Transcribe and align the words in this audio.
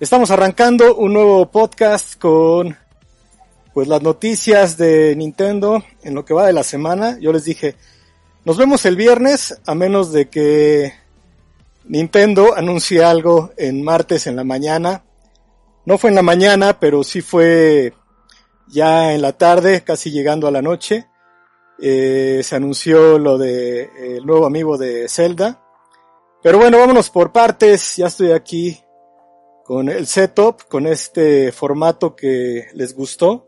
Estamos 0.00 0.30
arrancando 0.30 0.94
un 0.94 1.12
nuevo 1.12 1.50
podcast 1.50 2.16
con 2.20 2.76
pues 3.74 3.88
las 3.88 4.00
noticias 4.00 4.76
de 4.76 5.16
Nintendo 5.16 5.82
en 6.04 6.14
lo 6.14 6.24
que 6.24 6.34
va 6.34 6.46
de 6.46 6.52
la 6.52 6.62
semana. 6.62 7.18
Yo 7.18 7.32
les 7.32 7.42
dije, 7.42 7.74
nos 8.44 8.56
vemos 8.56 8.86
el 8.86 8.94
viernes 8.94 9.60
a 9.66 9.74
menos 9.74 10.12
de 10.12 10.28
que 10.28 10.92
Nintendo 11.86 12.54
anuncie 12.56 13.02
algo 13.02 13.50
en 13.56 13.82
martes 13.82 14.28
en 14.28 14.36
la 14.36 14.44
mañana. 14.44 15.02
No 15.84 15.98
fue 15.98 16.10
en 16.10 16.16
la 16.16 16.22
mañana, 16.22 16.78
pero 16.78 17.02
sí 17.02 17.20
fue 17.20 17.92
ya 18.68 19.14
en 19.14 19.20
la 19.20 19.32
tarde, 19.32 19.82
casi 19.82 20.12
llegando 20.12 20.46
a 20.46 20.52
la 20.52 20.62
noche. 20.62 21.08
Eh, 21.82 22.42
se 22.44 22.54
anunció 22.54 23.18
lo 23.18 23.36
de 23.36 23.90
el 24.16 24.24
nuevo 24.24 24.46
amigo 24.46 24.78
de 24.78 25.08
Zelda. 25.08 25.60
Pero 26.40 26.58
bueno, 26.58 26.78
vámonos 26.78 27.10
por 27.10 27.32
partes. 27.32 27.96
Ya 27.96 28.06
estoy 28.06 28.30
aquí 28.30 28.80
con 29.68 29.90
el 29.90 30.06
setup, 30.06 30.62
con 30.66 30.86
este 30.86 31.52
formato 31.52 32.16
que 32.16 32.68
les 32.72 32.96
gustó. 32.96 33.46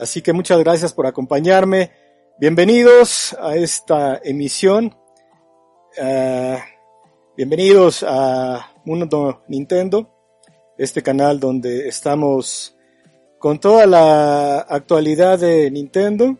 Así 0.00 0.22
que 0.22 0.32
muchas 0.32 0.58
gracias 0.60 0.94
por 0.94 1.06
acompañarme. 1.06 1.92
Bienvenidos 2.38 3.36
a 3.38 3.54
esta 3.56 4.18
emisión. 4.24 4.96
Uh, 5.98 6.56
bienvenidos 7.36 8.02
a 8.02 8.72
Mundo 8.86 9.42
Nintendo, 9.46 10.08
este 10.78 11.02
canal 11.02 11.38
donde 11.38 11.86
estamos 11.86 12.74
con 13.38 13.60
toda 13.60 13.86
la 13.86 14.60
actualidad 14.60 15.38
de 15.38 15.70
Nintendo. 15.70 16.38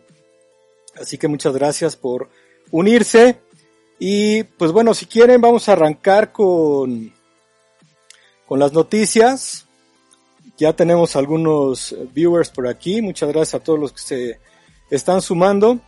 Así 0.99 1.19
que 1.19 1.27
muchas 1.27 1.53
gracias 1.53 1.95
por 1.95 2.29
unirse. 2.71 3.37
Y 3.99 4.41
pues 4.41 4.71
bueno, 4.71 4.95
si 4.95 5.05
quieren 5.05 5.39
vamos 5.39 5.69
a 5.69 5.73
arrancar 5.73 6.31
con 6.31 7.13
con 8.47 8.59
las 8.59 8.73
noticias. 8.73 9.65
Ya 10.57 10.73
tenemos 10.73 11.15
algunos 11.15 11.95
viewers 12.13 12.49
por 12.49 12.67
aquí. 12.67 13.01
Muchas 13.01 13.29
gracias 13.29 13.55
a 13.55 13.63
todos 13.63 13.79
los 13.79 13.91
que 13.91 14.01
se 14.01 14.39
están 14.89 15.21
sumando. 15.21 15.79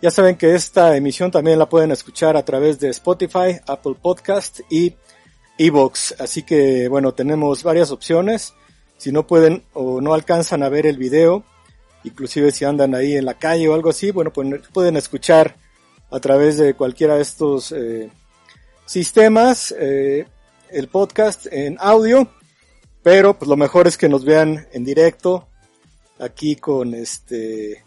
Ya 0.00 0.10
saben 0.10 0.36
que 0.36 0.54
esta 0.54 0.96
emisión 0.96 1.30
también 1.30 1.58
la 1.58 1.68
pueden 1.68 1.90
escuchar 1.90 2.36
a 2.36 2.44
través 2.44 2.78
de 2.78 2.90
Spotify, 2.90 3.58
Apple 3.66 3.94
Podcast 4.00 4.60
y 4.70 4.94
Evox. 5.58 6.14
Así 6.18 6.42
que 6.42 6.88
bueno, 6.88 7.12
tenemos 7.12 7.62
varias 7.62 7.90
opciones. 7.90 8.54
Si 8.96 9.12
no 9.12 9.26
pueden 9.26 9.64
o 9.72 10.00
no 10.00 10.14
alcanzan 10.14 10.62
a 10.62 10.68
ver 10.68 10.86
el 10.86 10.98
video, 10.98 11.44
inclusive 12.04 12.52
si 12.52 12.64
andan 12.64 12.94
ahí 12.94 13.16
en 13.16 13.24
la 13.24 13.34
calle 13.34 13.68
o 13.68 13.74
algo 13.74 13.90
así, 13.90 14.10
bueno, 14.10 14.32
pues 14.32 14.46
pueden 14.72 14.96
escuchar 14.96 15.56
a 16.10 16.20
través 16.20 16.58
de 16.58 16.74
cualquiera 16.74 17.16
de 17.16 17.22
estos 17.22 17.72
eh, 17.72 18.10
sistemas. 18.86 19.74
Eh, 19.78 20.26
el 20.74 20.88
podcast 20.88 21.46
en 21.52 21.76
audio, 21.78 22.28
pero 23.02 23.38
pues 23.38 23.48
lo 23.48 23.56
mejor 23.56 23.86
es 23.86 23.96
que 23.96 24.08
nos 24.08 24.24
vean 24.24 24.66
en 24.72 24.84
directo 24.84 25.46
aquí 26.18 26.56
con 26.56 26.94
este 26.94 27.84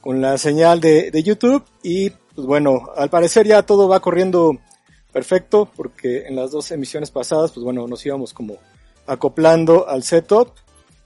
con 0.00 0.20
la 0.20 0.38
señal 0.38 0.80
de, 0.80 1.10
de 1.10 1.22
YouTube 1.24 1.64
y 1.82 2.10
pues 2.10 2.46
bueno, 2.46 2.90
al 2.96 3.10
parecer 3.10 3.46
ya 3.46 3.62
todo 3.62 3.88
va 3.88 3.98
corriendo 4.00 4.56
perfecto 5.12 5.68
porque 5.74 6.26
en 6.26 6.36
las 6.36 6.52
dos 6.52 6.70
emisiones 6.70 7.10
pasadas 7.10 7.50
pues 7.50 7.64
bueno, 7.64 7.88
nos 7.88 8.06
íbamos 8.06 8.32
como 8.32 8.56
acoplando 9.06 9.88
al 9.88 10.04
setup, 10.04 10.52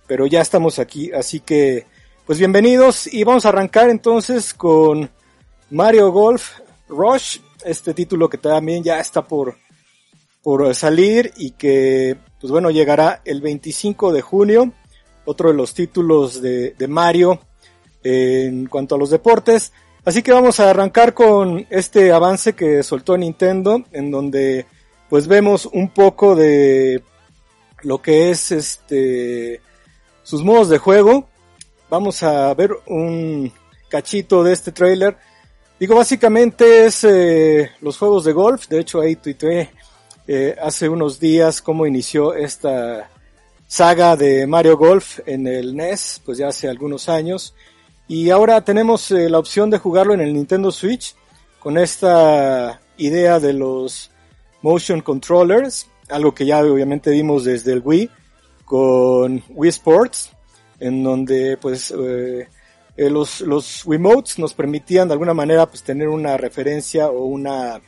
pero 0.06 0.26
ya 0.26 0.42
estamos 0.42 0.78
aquí, 0.78 1.12
así 1.12 1.40
que 1.40 1.86
pues 2.26 2.38
bienvenidos 2.38 3.06
y 3.12 3.24
vamos 3.24 3.46
a 3.46 3.48
arrancar 3.48 3.88
entonces 3.88 4.52
con 4.52 5.10
Mario 5.70 6.12
Golf 6.12 6.58
Rush, 6.88 7.38
este 7.64 7.94
título 7.94 8.28
que 8.28 8.36
también 8.36 8.82
ya 8.82 9.00
está 9.00 9.22
por 9.22 9.56
por 10.42 10.74
salir 10.74 11.32
y 11.36 11.52
que, 11.52 12.16
pues 12.40 12.50
bueno, 12.50 12.70
llegará 12.70 13.20
el 13.24 13.40
25 13.40 14.12
de 14.12 14.22
junio, 14.22 14.72
otro 15.24 15.50
de 15.50 15.54
los 15.54 15.74
títulos 15.74 16.40
de, 16.40 16.74
de 16.78 16.88
Mario 16.88 17.40
en 18.02 18.66
cuanto 18.66 18.94
a 18.94 18.98
los 18.98 19.10
deportes. 19.10 19.72
Así 20.04 20.22
que 20.22 20.32
vamos 20.32 20.60
a 20.60 20.70
arrancar 20.70 21.12
con 21.12 21.66
este 21.68 22.12
avance 22.12 22.54
que 22.54 22.82
soltó 22.82 23.16
Nintendo, 23.16 23.84
en 23.92 24.10
donde 24.10 24.66
pues 25.08 25.26
vemos 25.26 25.66
un 25.66 25.90
poco 25.90 26.34
de 26.34 27.02
lo 27.82 28.00
que 28.00 28.30
es 28.30 28.52
este 28.52 29.60
sus 30.22 30.42
modos 30.42 30.68
de 30.68 30.78
juego. 30.78 31.28
Vamos 31.90 32.22
a 32.22 32.54
ver 32.54 32.70
un 32.86 33.52
cachito 33.88 34.42
de 34.42 34.52
este 34.52 34.72
trailer. 34.72 35.16
Digo, 35.78 35.96
básicamente 35.96 36.86
es 36.86 37.04
eh, 37.04 37.70
los 37.80 37.98
juegos 37.98 38.24
de 38.24 38.32
golf. 38.32 38.68
De 38.68 38.80
hecho, 38.80 39.00
ahí 39.00 39.16
tuiteé 39.16 39.70
eh, 40.26 40.56
hace 40.60 40.88
unos 40.88 41.18
días 41.18 41.62
cómo 41.62 41.86
inició 41.86 42.34
esta 42.34 43.10
saga 43.66 44.16
de 44.16 44.46
Mario 44.46 44.76
Golf 44.76 45.20
en 45.26 45.46
el 45.46 45.76
NES, 45.76 46.22
pues 46.24 46.38
ya 46.38 46.48
hace 46.48 46.68
algunos 46.68 47.08
años. 47.08 47.54
Y 48.08 48.30
ahora 48.30 48.60
tenemos 48.64 49.10
eh, 49.12 49.30
la 49.30 49.38
opción 49.38 49.70
de 49.70 49.78
jugarlo 49.78 50.14
en 50.14 50.20
el 50.20 50.34
Nintendo 50.34 50.72
Switch 50.72 51.14
con 51.60 51.78
esta 51.78 52.80
idea 52.96 53.38
de 53.38 53.52
los 53.52 54.10
motion 54.62 55.00
controllers, 55.00 55.86
algo 56.08 56.34
que 56.34 56.46
ya 56.46 56.58
obviamente 56.64 57.10
vimos 57.10 57.44
desde 57.44 57.72
el 57.72 57.82
Wii 57.84 58.10
con 58.64 59.42
Wii 59.50 59.70
Sports, 59.70 60.30
en 60.80 61.04
donde 61.04 61.56
pues 61.56 61.92
eh, 61.96 62.48
eh 62.96 63.10
los, 63.10 63.40
los 63.42 63.86
Wiimotes 63.86 64.38
nos 64.38 64.54
permitían 64.54 65.06
de 65.08 65.12
alguna 65.12 65.34
manera 65.34 65.66
pues 65.66 65.82
tener 65.82 66.08
una 66.08 66.36
referencia 66.36 67.08
o 67.08 67.24
una 67.24 67.80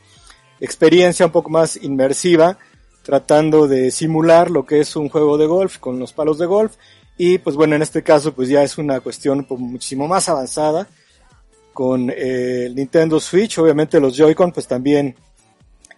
experiencia 0.63 1.27
un 1.27 1.33
poco 1.33 1.51
más 1.51 1.77
inmersiva, 1.77 2.57
tratando 3.03 3.67
de 3.67 3.91
simular 3.91 4.49
lo 4.49 4.65
que 4.65 4.79
es 4.79 4.95
un 4.95 5.09
juego 5.09 5.37
de 5.37 5.47
golf 5.47 5.79
con 5.79 5.99
los 5.99 6.13
palos 6.13 6.39
de 6.39 6.47
golf. 6.47 6.77
Y 7.19 7.39
pues 7.39 7.57
bueno, 7.57 7.75
en 7.75 7.83
este 7.83 8.03
caso 8.03 8.33
pues 8.33 8.49
ya 8.49 8.63
es 8.63 8.79
una 8.79 9.01
cuestión 9.01 9.45
pues, 9.45 9.61
muchísimo 9.61 10.07
más 10.07 10.29
avanzada 10.29 10.89
con 11.73 12.11
eh, 12.11 12.67
el 12.67 12.77
Nintendo 12.77 13.19
Switch. 13.19 13.59
Obviamente 13.59 14.01
los 14.01 14.17
Joy-Con 14.17 14.53
pues 14.53 14.69
también 14.69 15.17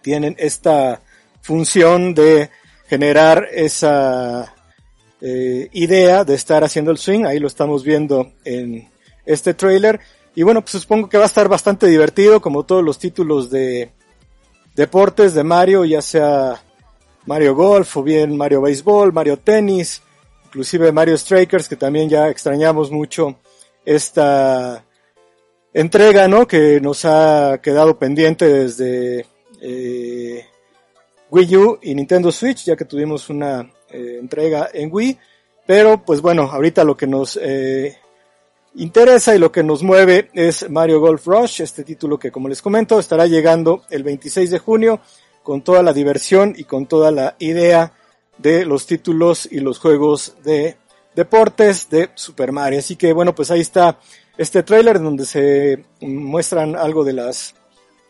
tienen 0.01 0.35
esta 0.39 1.01
función 1.41 2.15
de 2.15 2.49
generar 2.87 3.47
esa 3.51 4.51
eh, 5.21 5.69
idea 5.73 6.23
de 6.23 6.33
estar 6.33 6.63
haciendo 6.63 6.89
el 6.89 6.97
swing. 6.97 7.25
Ahí 7.25 7.37
lo 7.37 7.47
estamos 7.47 7.83
viendo 7.83 8.33
en 8.43 8.89
este 9.27 9.53
trailer. 9.53 9.99
Y 10.33 10.41
bueno, 10.41 10.61
pues 10.61 10.81
supongo 10.81 11.07
que 11.07 11.17
va 11.17 11.23
a 11.23 11.27
estar 11.27 11.47
bastante 11.47 11.85
divertido 11.85 12.41
como 12.41 12.65
todos 12.65 12.83
los 12.83 12.97
títulos 12.97 13.51
de 13.51 13.91
deportes 14.75 15.33
de 15.33 15.43
Mario, 15.43 15.85
ya 15.85 16.01
sea 16.01 16.61
Mario 17.25 17.55
Golf 17.55 17.97
o 17.97 18.03
bien 18.03 18.35
Mario 18.35 18.61
Baseball, 18.61 19.13
Mario 19.13 19.37
Tennis, 19.37 20.01
inclusive 20.45 20.91
Mario 20.91 21.17
Strikers, 21.17 21.67
que 21.67 21.75
también 21.75 22.09
ya 22.09 22.29
extrañamos 22.29 22.91
mucho 22.91 23.35
esta 23.83 24.83
entrega, 25.73 26.27
¿no? 26.27 26.47
Que 26.47 26.79
nos 26.81 27.05
ha 27.05 27.59
quedado 27.61 27.97
pendiente 27.97 28.47
desde 28.47 29.25
eh, 29.61 30.45
Wii 31.29 31.57
U 31.57 31.79
y 31.81 31.95
Nintendo 31.95 32.31
Switch, 32.31 32.65
ya 32.65 32.75
que 32.75 32.85
tuvimos 32.85 33.29
una 33.29 33.69
eh, 33.89 34.17
entrega 34.19 34.69
en 34.73 34.89
Wii. 34.91 35.17
Pero 35.65 36.03
pues 36.03 36.21
bueno, 36.21 36.43
ahorita 36.43 36.83
lo 36.83 36.95
que 36.95 37.07
nos 37.07 37.39
eh, 37.41 37.97
interesa 38.77 39.35
y 39.35 39.39
lo 39.39 39.51
que 39.51 39.63
nos 39.63 39.83
mueve 39.83 40.29
es 40.33 40.69
Mario 40.69 40.99
Golf 40.99 41.25
Rush, 41.25 41.61
este 41.61 41.83
título 41.83 42.19
que 42.19 42.31
como 42.31 42.49
les 42.49 42.61
comento 42.61 42.99
estará 42.99 43.25
llegando 43.25 43.83
el 43.89 44.03
26 44.03 44.51
de 44.51 44.59
junio 44.59 44.99
con 45.43 45.61
toda 45.61 45.83
la 45.83 45.93
diversión 45.93 46.53
y 46.57 46.65
con 46.65 46.85
toda 46.85 47.11
la 47.11 47.35
idea 47.39 47.93
de 48.37 48.65
los 48.65 48.85
títulos 48.85 49.47
y 49.49 49.59
los 49.59 49.79
juegos 49.79 50.35
de 50.43 50.77
deportes 51.15 51.89
de 51.89 52.09
Super 52.15 52.51
Mario. 52.51 52.79
Así 52.79 52.95
que 52.95 53.13
bueno, 53.13 53.33
pues 53.33 53.51
ahí 53.51 53.61
está 53.61 53.99
este 54.37 54.63
trailer 54.63 55.01
donde 55.01 55.25
se 55.25 55.85
muestran 56.01 56.75
algo 56.75 57.03
de 57.05 57.13
las 57.13 57.55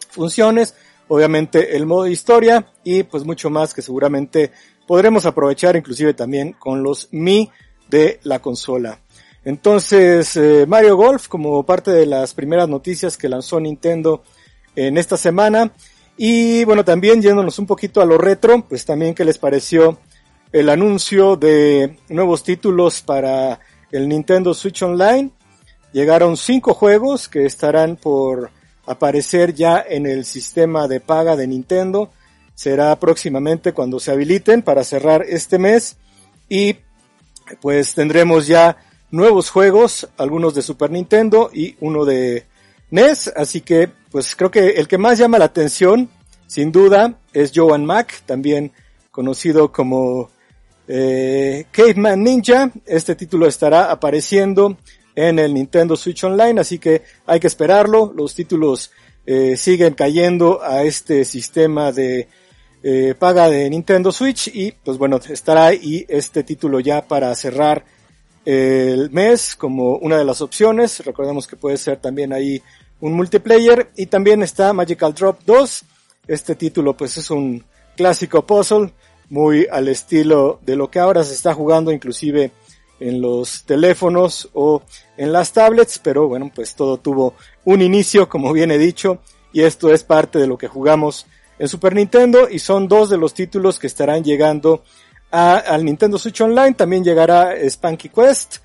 funciones, 0.09 0.73
obviamente 1.07 1.75
el 1.75 1.85
modo 1.85 2.07
historia 2.07 2.71
y 2.83 3.03
pues 3.03 3.23
mucho 3.23 3.49
más 3.49 3.73
que 3.73 3.83
seguramente 3.83 4.51
podremos 4.87 5.25
aprovechar 5.25 5.75
inclusive 5.75 6.13
también 6.13 6.53
con 6.53 6.81
los 6.81 7.09
Mi 7.11 7.51
de 7.89 8.19
la 8.23 8.39
consola. 8.39 9.04
Entonces, 9.45 10.35
eh, 10.37 10.65
Mario 10.67 10.97
Golf 10.97 11.27
como 11.27 11.63
parte 11.63 11.91
de 11.91 12.07
las 12.07 12.33
primeras 12.33 12.67
noticias 12.67 13.15
que 13.15 13.29
lanzó 13.29 13.59
Nintendo 13.59 14.23
en 14.75 14.97
esta 14.97 15.17
semana. 15.17 15.71
Y 16.17 16.65
bueno, 16.65 16.83
también 16.83 17.21
yéndonos 17.21 17.59
un 17.59 17.67
poquito 17.67 18.01
a 18.01 18.05
lo 18.05 18.17
retro, 18.17 18.65
pues 18.67 18.85
también 18.85 19.13
qué 19.13 19.23
les 19.23 19.37
pareció 19.37 19.99
el 20.51 20.69
anuncio 20.69 21.35
de 21.35 21.97
nuevos 22.09 22.43
títulos 22.43 23.01
para 23.01 23.59
el 23.91 24.09
Nintendo 24.09 24.53
Switch 24.53 24.81
Online. 24.81 25.29
Llegaron 25.93 26.37
cinco 26.37 26.73
juegos 26.73 27.29
que 27.29 27.45
estarán 27.45 27.97
por 27.97 28.49
aparecer 28.87 29.53
ya 29.53 29.83
en 29.87 30.05
el 30.05 30.25
sistema 30.25 30.87
de 30.87 31.01
paga 31.01 31.35
de 31.35 31.47
Nintendo. 31.47 32.11
Será 32.55 32.97
próximamente 32.99 33.73
cuando 33.73 33.99
se 33.99 34.11
habiliten 34.11 34.61
para 34.63 34.83
cerrar 34.83 35.23
este 35.27 35.59
mes. 35.59 35.97
Y 36.49 36.77
pues 37.61 37.93
tendremos 37.93 38.47
ya 38.47 38.77
nuevos 39.11 39.49
juegos, 39.49 40.07
algunos 40.17 40.55
de 40.55 40.61
Super 40.61 40.91
Nintendo 40.91 41.49
y 41.53 41.75
uno 41.79 42.05
de 42.05 42.45
NES, 42.91 43.31
así 43.35 43.61
que 43.61 43.89
pues 44.11 44.35
creo 44.35 44.51
que 44.51 44.69
el 44.69 44.87
que 44.87 44.97
más 44.97 45.17
llama 45.17 45.39
la 45.39 45.45
atención, 45.45 46.09
sin 46.47 46.71
duda, 46.71 47.19
es 47.33 47.51
Joan 47.53 47.85
Mac, 47.85 48.23
también 48.25 48.71
conocido 49.11 49.71
como 49.71 50.29
eh, 50.87 51.65
Caveman 51.71 52.23
Ninja. 52.23 52.71
Este 52.85 53.15
título 53.15 53.47
estará 53.47 53.91
apareciendo 53.91 54.77
en 55.15 55.39
el 55.39 55.53
Nintendo 55.53 55.95
Switch 55.95 56.23
Online, 56.23 56.61
así 56.61 56.79
que 56.79 57.03
hay 57.25 57.39
que 57.39 57.47
esperarlo. 57.47 58.13
Los 58.15 58.35
títulos 58.35 58.91
eh, 59.25 59.57
siguen 59.57 59.93
cayendo 59.93 60.61
a 60.61 60.83
este 60.83 61.25
sistema 61.25 61.91
de 61.91 62.27
eh, 62.83 63.15
paga 63.17 63.49
de 63.49 63.69
Nintendo 63.69 64.11
Switch 64.11 64.49
y 64.53 64.71
pues 64.71 64.97
bueno, 64.97 65.19
estará 65.29 65.65
ahí 65.65 66.05
este 66.07 66.43
título 66.43 66.79
ya 66.79 67.07
para 67.07 67.33
cerrar 67.33 67.83
el 68.45 69.09
mes 69.11 69.55
como 69.55 69.97
una 69.97 70.17
de 70.17 70.25
las 70.25 70.41
opciones. 70.41 71.03
Recordemos 71.03 71.47
que 71.47 71.55
puede 71.55 71.77
ser 71.77 71.97
también 71.97 72.31
ahí 72.31 72.61
un 73.01 73.13
multiplayer 73.13 73.91
y 73.95 74.05
también 74.05 74.43
está 74.43 74.71
Magical 74.71 75.13
Drop 75.13 75.39
2. 75.45 75.83
Este 76.27 76.55
título 76.55 76.95
pues 76.95 77.17
es 77.17 77.29
un 77.31 77.63
clásico 77.97 78.45
puzzle 78.45 78.93
muy 79.29 79.67
al 79.71 79.87
estilo 79.87 80.59
de 80.63 80.75
lo 80.75 80.89
que 80.89 80.99
ahora 80.99 81.23
se 81.23 81.33
está 81.33 81.53
jugando 81.53 81.91
inclusive 81.91 82.51
en 82.99 83.21
los 83.21 83.63
teléfonos 83.63 84.49
o 84.53 84.81
en 85.17 85.33
las 85.33 85.51
tablets, 85.51 85.99
pero 85.99 86.27
bueno, 86.27 86.51
pues 86.53 86.75
todo 86.75 86.97
tuvo 86.97 87.33
un 87.65 87.81
inicio, 87.81 88.29
como 88.29 88.53
bien 88.53 88.71
he 88.71 88.77
dicho, 88.77 89.19
y 89.51 89.61
esto 89.61 89.91
es 89.93 90.03
parte 90.03 90.39
de 90.39 90.47
lo 90.47 90.57
que 90.57 90.67
jugamos 90.67 91.25
en 91.59 91.67
Super 91.67 91.95
Nintendo 91.95 92.47
y 92.49 92.59
son 92.59 92.87
dos 92.87 93.09
de 93.09 93.17
los 93.17 93.33
títulos 93.33 93.79
que 93.79 93.87
estarán 93.87 94.23
llegando 94.23 94.83
al 95.35 95.83
Nintendo 95.83 96.17
Switch 96.17 96.41
Online. 96.41 96.73
También 96.73 97.03
llegará 97.03 97.55
Spanky 97.69 98.09
Quest, 98.09 98.57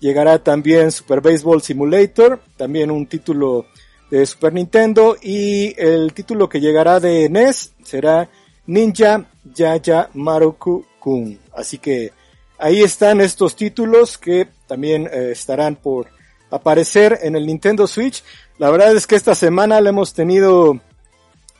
llegará 0.00 0.38
también 0.38 0.90
Super 0.90 1.20
Baseball 1.20 1.62
Simulator, 1.62 2.40
también 2.56 2.90
un 2.90 3.06
título 3.06 3.66
de 4.10 4.24
Super 4.26 4.52
Nintendo 4.52 5.16
y 5.20 5.74
el 5.80 6.12
título 6.12 6.48
que 6.48 6.60
llegará 6.60 7.00
de 7.00 7.28
NES 7.28 7.72
será 7.82 8.28
Ninja 8.66 9.26
Yaya 9.54 10.10
Maruku 10.14 10.84
Kun. 10.98 11.38
Así 11.54 11.78
que 11.78 12.12
ahí 12.58 12.82
están 12.82 13.20
estos 13.20 13.56
títulos 13.56 14.18
que 14.18 14.48
también 14.66 15.08
eh, 15.12 15.30
estarán 15.32 15.76
por 15.76 16.08
aparecer 16.50 17.18
en 17.22 17.36
el 17.36 17.46
Nintendo 17.46 17.86
Switch. 17.86 18.22
La 18.58 18.70
verdad 18.70 18.94
es 18.96 19.06
que 19.06 19.16
esta 19.16 19.34
semana 19.34 19.80
la 19.80 19.90
hemos 19.90 20.14
tenido 20.14 20.80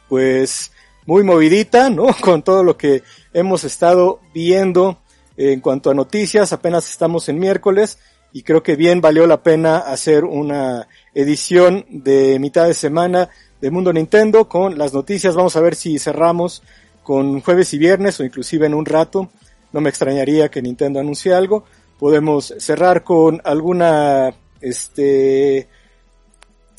pues 0.08 0.70
muy 1.06 1.22
movidita, 1.22 1.88
¿no? 1.88 2.08
Con 2.20 2.42
todo 2.42 2.62
lo 2.62 2.76
que 2.76 3.02
hemos 3.32 3.64
estado 3.64 4.20
viendo 4.34 4.98
en 5.36 5.60
cuanto 5.60 5.90
a 5.90 5.94
noticias. 5.94 6.52
Apenas 6.52 6.90
estamos 6.90 7.28
en 7.28 7.38
miércoles 7.38 7.98
y 8.32 8.42
creo 8.42 8.62
que 8.62 8.76
bien 8.76 9.00
valió 9.00 9.26
la 9.26 9.42
pena 9.42 9.78
hacer 9.78 10.24
una 10.24 10.88
edición 11.14 11.86
de 11.88 12.38
mitad 12.38 12.66
de 12.66 12.74
semana 12.74 13.30
de 13.60 13.70
Mundo 13.70 13.92
Nintendo 13.92 14.48
con 14.48 14.76
las 14.76 14.92
noticias. 14.92 15.34
Vamos 15.34 15.56
a 15.56 15.60
ver 15.60 15.74
si 15.74 15.98
cerramos 15.98 16.62
con 17.02 17.40
jueves 17.40 17.72
y 17.72 17.78
viernes 17.78 18.18
o 18.20 18.24
inclusive 18.24 18.66
en 18.66 18.74
un 18.74 18.84
rato. 18.84 19.30
No 19.72 19.80
me 19.80 19.88
extrañaría 19.88 20.50
que 20.50 20.60
Nintendo 20.60 21.00
anuncie 21.00 21.32
algo. 21.32 21.64
Podemos 21.98 22.52
cerrar 22.58 23.04
con 23.04 23.40
alguna, 23.44 24.34
este, 24.60 25.68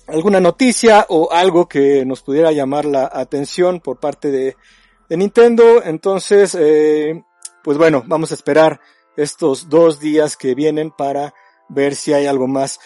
alguna 0.07 0.39
noticia 0.39 1.05
o 1.09 1.31
algo 1.31 1.67
que 1.67 2.05
nos 2.05 2.21
pudiera 2.21 2.51
llamar 2.51 2.85
la 2.85 3.09
atención 3.11 3.79
por 3.79 3.99
parte 3.99 4.31
de, 4.31 4.55
Nintendo. 5.09 5.83
Entonces, 5.83 6.55
eh, 6.59 7.23
pues 7.63 7.77
bueno, 7.77 8.03
vamos 8.07 8.31
a 8.31 8.33
esperar 8.33 8.79
estos 9.15 9.69
dos 9.69 9.99
días 9.99 10.35
que 10.35 10.55
vienen 10.55 10.91
para 10.91 11.33
ver 11.69 11.95
si 11.95 12.13
hay 12.13 12.25
algo 12.25 12.47
más. 12.47 12.79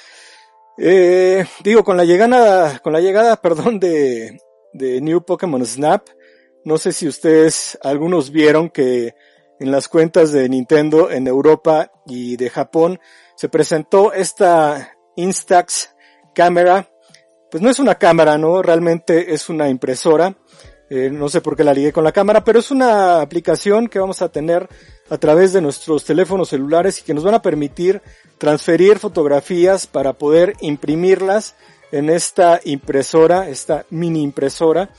Eh, 0.78 1.46
digo, 1.64 1.84
con 1.84 1.98
la 1.98 2.06
llegada, 2.06 2.80
con 2.80 2.94
la 2.94 3.02
llegada, 3.02 3.36
perdón, 3.42 3.80
de, 3.80 4.40
de 4.74 5.02
New 5.02 5.24
Pokémon 5.24 5.66
Snap, 5.66 6.08
no 6.64 6.78
sé 6.78 6.92
si 6.92 7.08
ustedes, 7.08 7.78
algunos 7.82 8.32
vieron 8.32 8.70
que 8.70 9.16
en 9.60 9.72
las 9.72 9.88
cuentas 9.88 10.32
de 10.32 10.48
Nintendo 10.50 11.12
en 11.12 11.28
Europa 11.28 11.92
y 12.06 12.36
de 12.36 12.50
Japón 12.50 13.00
se 13.36 13.50
presentó 13.50 14.14
esta 14.14 14.98
Instax 15.16 15.96
cámara. 16.34 16.90
Pues 17.52 17.62
no 17.62 17.70
es 17.70 17.80
una 17.80 17.96
cámara, 17.96 18.38
¿no? 18.38 18.62
Realmente 18.62 19.34
es 19.34 19.50
una 19.50 19.68
impresora. 19.68 20.34
Eh, 20.90 21.10
no 21.12 21.28
sé 21.28 21.42
por 21.42 21.58
qué 21.58 21.66
la 21.66 21.74
ligué 21.74 21.92
con 21.92 22.06
la 22.06 22.14
cámara, 22.14 22.46
pero 22.46 22.60
es 22.60 22.72
una 22.72 23.20
aplicación 23.20 23.90
que 23.90 24.00
vamos 24.00 24.22
a 24.22 24.30
tener 24.30 24.70
a 25.10 25.18
través 25.18 25.52
de 25.52 25.62
nuestros 25.62 26.06
teléfonos 26.06 26.50
celulares 26.50 27.00
y 27.00 27.04
que 27.04 27.14
nos 27.14 27.26
van 27.26 27.34
a 27.34 27.42
permitir 27.42 28.02
transferir 28.38 29.00
fotografías 29.00 29.86
para 29.86 30.14
poder 30.14 30.56
imprimirlas 30.62 31.56
en 31.92 32.10
esta 32.10 32.62
impresora, 32.64 33.50
esta 33.50 33.86
mini 33.90 34.22
impresora. 34.22 34.90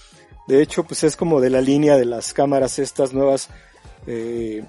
De 0.47 0.61
hecho, 0.61 0.85
pues 0.85 1.05
es 1.05 1.17
como 1.17 1.41
de 1.41 1.49
la 1.49 1.63
línea 1.63 1.97
de 1.97 2.05
las 2.05 2.35
cámaras 2.35 2.79
estas 2.79 3.15
nuevas 3.15 3.49
eh, 4.07 4.63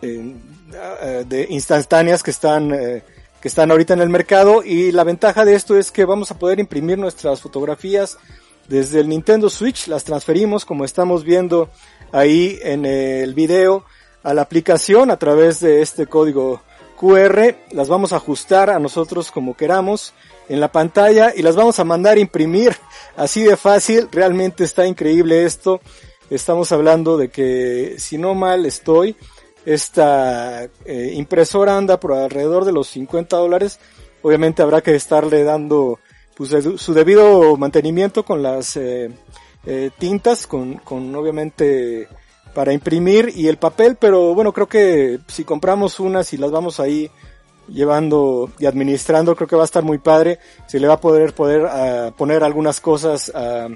de 0.00 1.46
instantáneas 1.50 2.24
que 2.24 2.32
están 2.32 2.74
eh, 2.74 3.04
que 3.40 3.48
están 3.48 3.70
ahorita 3.70 3.94
en 3.94 4.00
el 4.00 4.08
mercado 4.08 4.62
y 4.62 4.92
la 4.92 5.04
ventaja 5.04 5.44
de 5.44 5.54
esto 5.54 5.78
es 5.78 5.90
que 5.90 6.04
vamos 6.04 6.30
a 6.30 6.38
poder 6.38 6.60
imprimir 6.60 6.98
nuestras 6.98 7.40
fotografías 7.40 8.18
desde 8.68 9.00
el 9.00 9.08
Nintendo 9.08 9.50
Switch, 9.50 9.88
las 9.88 10.04
transferimos 10.04 10.64
como 10.64 10.84
estamos 10.84 11.24
viendo 11.24 11.70
ahí 12.12 12.58
en 12.62 12.84
el 12.84 13.34
video 13.34 13.84
a 14.22 14.34
la 14.34 14.42
aplicación 14.42 15.10
a 15.10 15.16
través 15.16 15.60
de 15.60 15.82
este 15.82 16.06
código 16.06 16.62
QR, 16.98 17.56
las 17.72 17.88
vamos 17.88 18.12
a 18.12 18.16
ajustar 18.16 18.68
a 18.68 18.78
nosotros 18.78 19.30
como 19.30 19.56
queramos 19.56 20.12
en 20.50 20.60
la 20.60 20.70
pantalla 20.70 21.32
y 21.34 21.42
las 21.42 21.56
vamos 21.56 21.80
a 21.80 21.84
mandar 21.84 22.18
a 22.18 22.20
imprimir. 22.20 22.76
Así 23.16 23.42
de 23.42 23.56
fácil, 23.56 24.08
realmente 24.12 24.64
está 24.64 24.86
increíble 24.86 25.44
esto, 25.44 25.80
estamos 26.28 26.70
hablando 26.72 27.16
de 27.16 27.30
que 27.30 27.94
si 27.98 28.18
no 28.18 28.34
mal 28.34 28.66
estoy, 28.66 29.16
esta 29.64 30.64
eh, 30.84 31.12
impresora 31.14 31.76
anda 31.76 32.00
por 32.00 32.12
alrededor 32.12 32.64
de 32.64 32.72
los 32.72 32.88
50 32.88 33.36
dólares, 33.36 33.78
obviamente 34.22 34.62
habrá 34.62 34.80
que 34.80 34.94
estarle 34.94 35.44
dando 35.44 35.98
pues, 36.34 36.54
su 36.76 36.94
debido 36.94 37.56
mantenimiento 37.56 38.24
con 38.24 38.42
las 38.42 38.76
eh, 38.76 39.10
eh, 39.66 39.90
tintas, 39.98 40.46
con, 40.46 40.74
con 40.76 41.14
obviamente 41.14 42.08
para 42.54 42.72
imprimir 42.72 43.32
y 43.34 43.46
el 43.46 43.58
papel, 43.58 43.96
pero 43.96 44.34
bueno, 44.34 44.52
creo 44.52 44.68
que 44.68 45.20
si 45.28 45.44
compramos 45.44 46.00
unas 46.00 46.32
y 46.32 46.36
las 46.36 46.50
vamos 46.50 46.80
ahí 46.80 47.10
llevando 47.68 48.50
y 48.58 48.66
administrando, 48.66 49.36
creo 49.36 49.46
que 49.46 49.56
va 49.56 49.62
a 49.62 49.66
estar 49.66 49.84
muy 49.84 49.98
padre. 49.98 50.38
Se 50.66 50.80
le 50.80 50.88
va 50.88 50.94
a 50.94 51.00
poder 51.00 51.32
poder 51.32 51.66
ah, 51.66 52.12
poner 52.16 52.42
algunas 52.42 52.80
cosas 52.80 53.30
a, 53.34 53.68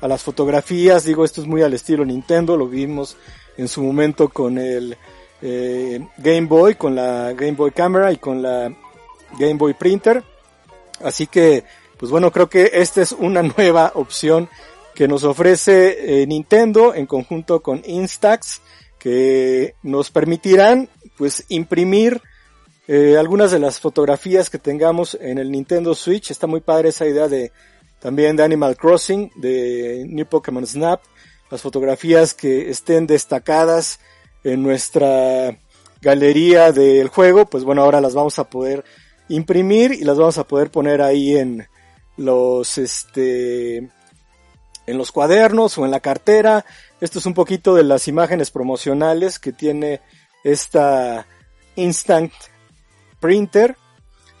a, 0.00 0.08
las 0.08 0.22
fotografías. 0.22 1.04
Digo, 1.04 1.24
esto 1.24 1.40
es 1.40 1.46
muy 1.46 1.62
al 1.62 1.74
estilo 1.74 2.04
Nintendo, 2.04 2.56
lo 2.56 2.68
vimos 2.68 3.16
en 3.56 3.66
su 3.66 3.82
momento 3.82 4.28
con 4.28 4.58
el 4.58 4.96
eh, 5.42 6.06
Game 6.18 6.46
Boy, 6.46 6.74
con 6.74 6.94
la 6.94 7.32
Game 7.32 7.52
Boy 7.52 7.70
Camera 7.70 8.12
y 8.12 8.16
con 8.16 8.42
la 8.42 8.74
Game 9.38 9.54
Boy 9.54 9.74
Printer. 9.74 10.22
Así 11.02 11.26
que, 11.26 11.64
pues 11.96 12.10
bueno, 12.10 12.30
creo 12.30 12.48
que 12.48 12.70
esta 12.74 13.02
es 13.02 13.12
una 13.12 13.42
nueva 13.56 13.92
opción 13.94 14.48
que 14.94 15.08
nos 15.08 15.24
ofrece 15.24 16.22
eh, 16.22 16.26
Nintendo 16.26 16.94
en 16.94 17.06
conjunto 17.06 17.62
con 17.62 17.82
Instax 17.84 18.60
que 18.98 19.74
nos 19.82 20.10
permitirán 20.10 20.88
pues 21.16 21.44
imprimir 21.48 22.20
eh, 22.86 23.16
algunas 23.16 23.50
de 23.50 23.58
las 23.58 23.80
fotografías 23.80 24.50
que 24.50 24.58
tengamos 24.58 25.16
en 25.20 25.38
el 25.38 25.50
Nintendo 25.50 25.94
Switch. 25.94 26.30
Está 26.30 26.46
muy 26.46 26.60
padre 26.60 26.90
esa 26.90 27.06
idea 27.06 27.28
de 27.28 27.52
también 27.98 28.36
de 28.36 28.42
Animal 28.42 28.76
Crossing, 28.76 29.30
de 29.36 30.04
New 30.08 30.26
Pokémon 30.26 30.66
Snap, 30.66 31.00
las 31.50 31.62
fotografías 31.62 32.34
que 32.34 32.70
estén 32.70 33.06
destacadas 33.06 34.00
en 34.44 34.62
nuestra 34.62 35.58
galería 36.00 36.72
del 36.72 37.08
juego, 37.08 37.46
pues 37.46 37.64
bueno, 37.64 37.82
ahora 37.82 38.00
las 38.00 38.14
vamos 38.14 38.38
a 38.38 38.44
poder 38.44 38.84
imprimir 39.28 39.92
y 39.92 40.04
las 40.04 40.18
vamos 40.18 40.38
a 40.38 40.44
poder 40.44 40.70
poner 40.70 41.02
ahí 41.02 41.36
en 41.36 41.66
los 42.16 42.78
este 42.78 43.78
en 44.86 44.98
los 44.98 45.12
cuadernos 45.12 45.78
o 45.78 45.84
en 45.84 45.90
la 45.90 46.00
cartera. 46.00 46.64
Esto 47.00 47.18
es 47.18 47.26
un 47.26 47.34
poquito 47.34 47.74
de 47.74 47.84
las 47.84 48.08
imágenes 48.08 48.50
promocionales 48.50 49.38
que 49.38 49.52
tiene 49.52 50.00
esta 50.42 51.26
Instant 51.76 52.32
Printer. 53.20 53.76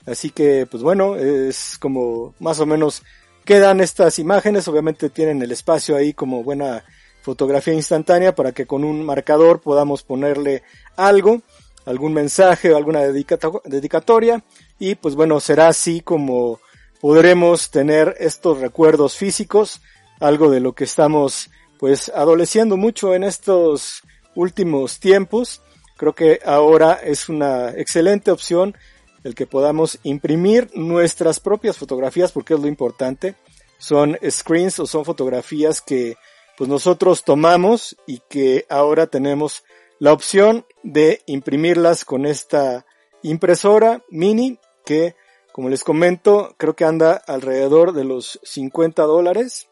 Así 0.06 0.30
que, 0.30 0.66
pues 0.68 0.82
bueno, 0.82 1.16
es 1.16 1.78
como 1.78 2.34
más 2.40 2.58
o 2.58 2.66
menos 2.66 3.02
quedan 3.44 3.80
estas 3.80 4.18
imágenes. 4.18 4.66
Obviamente 4.66 5.08
tienen 5.08 5.40
el 5.42 5.52
espacio 5.52 5.94
ahí 5.94 6.12
como 6.12 6.42
buena 6.42 6.84
fotografía 7.22 7.74
instantánea 7.74 8.34
para 8.34 8.52
que 8.52 8.66
con 8.66 8.84
un 8.84 9.04
marcador 9.04 9.60
podamos 9.60 10.02
ponerle 10.02 10.62
algo, 10.96 11.42
algún 11.84 12.12
mensaje 12.12 12.72
o 12.72 12.76
alguna 12.76 13.00
dedicatoria. 13.00 14.42
Y 14.78 14.94
pues 14.94 15.14
bueno, 15.14 15.40
será 15.40 15.68
así 15.68 16.00
como 16.00 16.60
podremos 17.00 17.70
tener 17.70 18.16
estos 18.18 18.60
recuerdos 18.60 19.16
físicos 19.16 19.80
algo 20.20 20.50
de 20.50 20.60
lo 20.60 20.74
que 20.74 20.84
estamos 20.84 21.50
pues 21.78 22.10
adoleciendo 22.14 22.76
mucho 22.76 23.14
en 23.14 23.24
estos 23.24 24.02
últimos 24.34 25.00
tiempos. 25.00 25.62
Creo 25.96 26.14
que 26.14 26.40
ahora 26.44 27.00
es 27.02 27.28
una 27.28 27.70
excelente 27.70 28.30
opción 28.30 28.76
el 29.24 29.34
que 29.34 29.46
podamos 29.46 29.98
imprimir 30.02 30.70
nuestras 30.74 31.40
propias 31.40 31.76
fotografías 31.76 32.32
porque 32.32 32.54
es 32.54 32.60
lo 32.60 32.68
importante. 32.68 33.34
Son 33.78 34.18
screens 34.28 34.78
o 34.78 34.86
son 34.86 35.04
fotografías 35.04 35.80
que 35.80 36.16
pues 36.60 36.68
nosotros 36.68 37.24
tomamos 37.24 37.96
y 38.06 38.20
que 38.28 38.66
ahora 38.68 39.06
tenemos 39.06 39.64
la 39.98 40.12
opción 40.12 40.66
de 40.82 41.22
imprimirlas 41.24 42.04
con 42.04 42.26
esta 42.26 42.84
impresora 43.22 44.02
mini 44.10 44.58
que, 44.84 45.16
como 45.52 45.70
les 45.70 45.84
comento, 45.84 46.54
creo 46.58 46.76
que 46.76 46.84
anda 46.84 47.12
alrededor 47.14 47.94
de 47.94 48.04
los 48.04 48.40
50 48.42 49.04
dólares. 49.04 49.70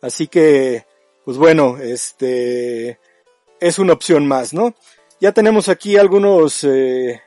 Así 0.00 0.28
que, 0.28 0.86
pues 1.24 1.38
bueno, 1.38 1.78
este 1.78 3.00
es 3.58 3.80
una 3.80 3.94
opción 3.94 4.28
más, 4.28 4.54
¿no? 4.54 4.76
Ya 5.20 5.32
tenemos 5.32 5.68
aquí 5.68 5.96
algunos 5.96 6.62
eh, 6.62 7.20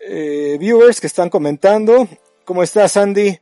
eh, 0.00 0.56
viewers 0.58 0.98
que 0.98 1.08
están 1.08 1.28
comentando. 1.28 2.08
¿Cómo 2.46 2.62
estás, 2.62 2.96
Andy? 2.96 3.38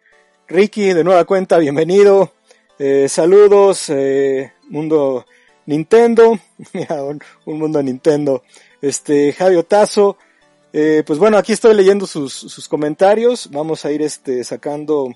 Ricky, 0.49 0.93
de 0.93 1.05
nueva 1.05 1.25
cuenta, 1.25 1.59
bienvenido. 1.59 2.33
Eh, 2.78 3.09
saludos, 3.09 3.88
eh, 3.88 4.52
mundo 4.68 5.25
Nintendo, 5.64 6.38
un, 6.90 7.21
un, 7.47 7.59
mundo 7.59 7.83
Nintendo. 7.83 8.42
Este, 8.83 9.33
Javi 9.33 9.56
Otazo, 9.56 10.18
eh, 10.73 11.02
pues 11.06 11.18
bueno, 11.18 11.38
aquí 11.38 11.52
estoy 11.52 11.75
leyendo 11.75 12.06
sus, 12.06 12.35
sus 12.35 12.68
comentarios. 12.68 13.49
Vamos 13.50 13.87
a 13.87 13.92
ir 13.92 14.02
este, 14.02 14.45
sacando 14.45 15.09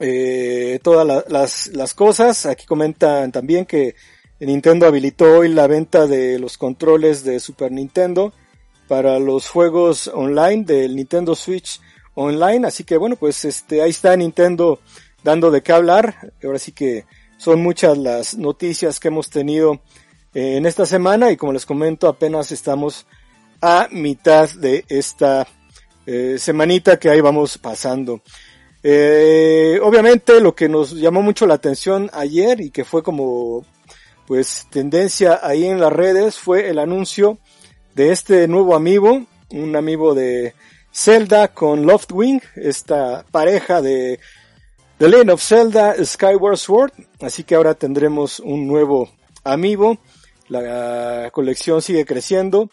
eh, 0.00 0.80
todas 0.82 1.06
la, 1.06 1.24
las, 1.28 1.66
las 1.68 1.92
cosas. 1.92 2.46
Aquí 2.46 2.64
comentan 2.64 3.30
también 3.30 3.66
que 3.66 3.94
Nintendo 4.40 4.86
habilitó 4.86 5.40
hoy 5.40 5.48
la 5.48 5.66
venta 5.66 6.06
de 6.06 6.38
los 6.38 6.56
controles 6.56 7.22
de 7.22 7.38
Super 7.38 7.70
Nintendo 7.70 8.32
para 8.86 9.18
los 9.18 9.50
juegos 9.50 10.08
online 10.08 10.64
del 10.64 10.96
Nintendo 10.96 11.34
Switch 11.34 11.80
Online. 12.14 12.66
Así 12.66 12.84
que 12.84 12.96
bueno, 12.96 13.16
pues 13.16 13.44
este, 13.44 13.82
ahí 13.82 13.90
está 13.90 14.16
Nintendo 14.16 14.80
dando 15.22 15.50
de 15.50 15.62
qué 15.62 15.72
hablar. 15.72 16.32
Ahora 16.42 16.58
sí 16.58 16.72
que 16.72 17.04
son 17.36 17.62
muchas 17.62 17.96
las 17.96 18.36
noticias 18.36 19.00
que 19.00 19.08
hemos 19.08 19.30
tenido 19.30 19.80
eh, 20.34 20.56
en 20.56 20.66
esta 20.66 20.86
semana 20.86 21.30
y 21.30 21.36
como 21.36 21.52
les 21.52 21.66
comento 21.66 22.08
apenas 22.08 22.52
estamos 22.52 23.06
a 23.60 23.88
mitad 23.90 24.48
de 24.50 24.84
esta 24.88 25.46
eh, 26.06 26.36
semanita 26.38 26.98
que 26.98 27.10
ahí 27.10 27.20
vamos 27.20 27.58
pasando. 27.58 28.22
Eh, 28.82 29.80
obviamente 29.82 30.40
lo 30.40 30.54
que 30.54 30.68
nos 30.68 30.92
llamó 30.92 31.22
mucho 31.22 31.46
la 31.46 31.54
atención 31.54 32.10
ayer 32.12 32.60
y 32.60 32.70
que 32.70 32.84
fue 32.84 33.02
como 33.02 33.64
pues 34.26 34.66
tendencia 34.70 35.40
ahí 35.42 35.64
en 35.64 35.80
las 35.80 35.92
redes 35.92 36.36
fue 36.36 36.68
el 36.68 36.78
anuncio 36.78 37.38
de 37.94 38.12
este 38.12 38.46
nuevo 38.46 38.76
amigo, 38.76 39.26
un 39.50 39.74
amigo 39.74 40.14
de 40.14 40.54
Zelda 40.92 41.48
con 41.48 41.86
Loftwing, 41.86 42.40
esta 42.54 43.24
pareja 43.30 43.82
de 43.82 44.20
The 44.98 45.08
Legend 45.08 45.30
of 45.30 45.42
Zelda 45.42 46.04
Skyward 46.04 46.56
Sword, 46.56 46.92
así 47.20 47.44
que 47.44 47.54
ahora 47.54 47.74
tendremos 47.74 48.40
un 48.40 48.66
nuevo 48.66 49.08
amigo, 49.44 49.98
la 50.48 51.30
colección 51.32 51.82
sigue 51.82 52.04
creciendo, 52.04 52.68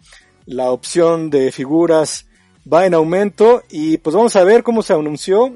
la 0.45 0.71
opción 0.71 1.29
de 1.29 1.51
figuras 1.51 2.27
va 2.71 2.85
en 2.85 2.93
aumento. 2.93 3.63
Y 3.69 3.97
pues 3.97 4.15
vamos 4.15 4.35
a 4.35 4.43
ver 4.43 4.63
cómo 4.63 4.81
se 4.81 4.93
anunció, 4.93 5.55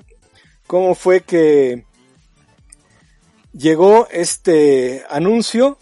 cómo 0.67 0.95
fue 0.95 1.21
que 1.21 1.85
llegó 3.53 4.07
este 4.11 5.03
anuncio. 5.09 5.77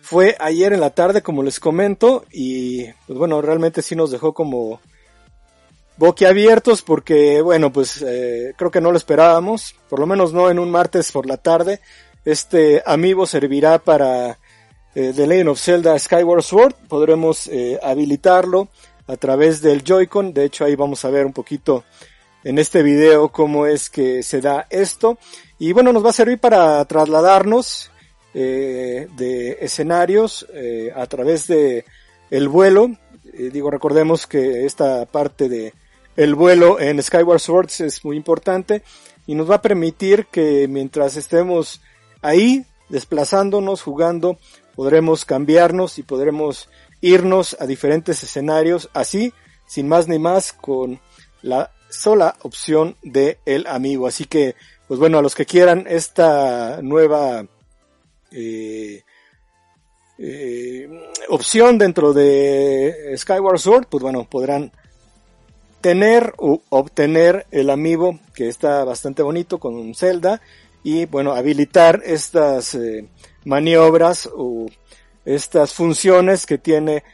Fue 0.00 0.36
ayer 0.38 0.72
en 0.72 0.80
la 0.80 0.90
tarde, 0.90 1.22
como 1.22 1.42
les 1.42 1.58
comento, 1.60 2.26
y 2.30 2.84
pues 3.06 3.18
bueno, 3.18 3.40
realmente 3.40 3.80
sí 3.80 3.96
nos 3.96 4.10
dejó 4.10 4.34
como 4.34 4.80
boquiabiertos 5.96 6.82
porque, 6.82 7.40
bueno, 7.40 7.72
pues 7.72 8.02
eh, 8.02 8.54
creo 8.56 8.70
que 8.70 8.80
no 8.80 8.90
lo 8.90 8.98
esperábamos, 8.98 9.74
por 9.88 10.00
lo 10.00 10.06
menos 10.06 10.32
no 10.32 10.50
en 10.50 10.58
un 10.58 10.70
martes 10.70 11.12
por 11.12 11.26
la 11.26 11.36
tarde. 11.36 11.80
Este 12.24 12.82
amiibo 12.86 13.26
servirá 13.26 13.78
para 13.78 14.38
eh, 14.94 15.12
The 15.14 15.26
Legend 15.26 15.50
of 15.50 15.60
Zelda 15.60 15.98
Skyward 15.98 16.42
Sword, 16.42 16.74
podremos 16.88 17.46
eh, 17.48 17.78
habilitarlo 17.82 18.68
a 19.06 19.16
través 19.16 19.60
del 19.60 19.84
Joy-Con, 19.84 20.32
de 20.32 20.44
hecho 20.44 20.64
ahí 20.64 20.76
vamos 20.76 21.04
a 21.04 21.10
ver 21.10 21.26
un 21.26 21.32
poquito 21.32 21.84
en 22.44 22.58
este 22.58 22.82
video 22.82 23.30
cómo 23.30 23.66
es 23.66 23.90
que 23.90 24.22
se 24.22 24.40
da 24.40 24.66
esto. 24.70 25.18
Y 25.58 25.72
bueno, 25.72 25.92
nos 25.92 26.04
va 26.04 26.10
a 26.10 26.14
servir 26.14 26.38
para 26.38 26.84
trasladarnos 26.84 27.90
eh, 28.34 29.08
de 29.16 29.58
escenarios 29.60 30.46
eh, 30.52 30.92
a 30.94 31.06
través 31.06 31.46
de 31.46 31.84
el 32.30 32.48
vuelo. 32.48 32.90
Eh, 33.32 33.50
digo, 33.52 33.70
recordemos 33.70 34.26
que 34.26 34.66
esta 34.66 35.06
parte 35.06 35.48
de 35.48 35.72
el 36.16 36.34
vuelo 36.34 36.80
en 36.80 37.02
Skyward 37.02 37.40
Swords 37.40 37.80
es 37.80 38.04
muy 38.04 38.16
importante 38.16 38.82
y 39.26 39.34
nos 39.34 39.50
va 39.50 39.56
a 39.56 39.62
permitir 39.62 40.26
que 40.26 40.68
mientras 40.68 41.16
estemos 41.16 41.80
ahí 42.22 42.64
desplazándonos, 42.88 43.82
jugando, 43.82 44.38
podremos 44.74 45.24
cambiarnos 45.24 45.98
y 45.98 46.02
podremos 46.02 46.68
irnos 47.00 47.56
a 47.60 47.66
diferentes 47.66 48.22
escenarios 48.22 48.90
así, 48.92 49.32
sin 49.66 49.88
más 49.88 50.08
ni 50.08 50.18
más, 50.18 50.52
con 50.52 51.00
la 51.42 51.70
sola 51.88 52.36
opción 52.42 52.96
de 53.02 53.38
el 53.44 53.66
amigo. 53.66 54.06
Así 54.06 54.24
que, 54.24 54.54
pues 54.86 55.00
bueno, 55.00 55.18
a 55.18 55.22
los 55.22 55.34
que 55.34 55.46
quieran 55.46 55.86
esta 55.88 56.80
nueva 56.82 57.46
eh, 58.30 59.02
eh, 60.18 60.88
opción 61.28 61.78
dentro 61.78 62.12
de 62.12 63.14
Skyward 63.16 63.58
Sword, 63.58 63.86
pues 63.88 64.02
bueno, 64.02 64.24
podrán 64.28 64.72
tener 65.84 66.32
o 66.38 66.62
obtener 66.70 67.46
el 67.50 67.68
amiibo 67.68 68.18
que 68.34 68.48
está 68.48 68.84
bastante 68.84 69.22
bonito 69.22 69.60
con 69.60 69.74
un 69.74 69.94
Zelda 69.94 70.40
y 70.82 71.04
bueno, 71.04 71.34
habilitar 71.34 72.00
estas 72.06 72.74
eh, 72.74 73.06
maniobras 73.44 74.30
o 74.34 74.64
estas 75.26 75.74
funciones 75.74 76.46
que 76.46 76.56
tiene 76.56 77.04